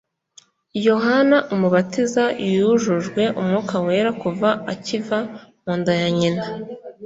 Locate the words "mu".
5.63-5.73